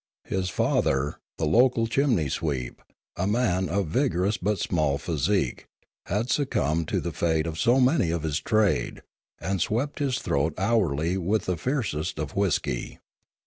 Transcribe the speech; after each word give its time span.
His 0.23 0.49
father, 0.49 1.19
the 1.37 1.45
local 1.45 1.85
chimney 1.85 2.27
sweep, 2.27 2.81
a 3.15 3.27
man 3.27 3.69
of 3.69 3.85
vigorous 3.85 4.35
but 4.35 4.57
small 4.57 4.97
physique, 4.97 5.67
had 6.07 6.31
succumbed 6.31 6.87
to 6.87 6.99
the 6.99 7.11
fate 7.11 7.45
of 7.45 7.59
so 7.59 7.79
many 7.79 8.09
of 8.09 8.23
his 8.23 8.39
trade, 8.39 9.03
and 9.37 9.61
swept 9.61 9.99
his 9.99 10.17
throat 10.17 10.55
hourly 10.57 11.17
with 11.17 11.45
the 11.45 11.55
fiercest 11.55 12.17
of 12.17 12.35
whiskey. 12.35 12.97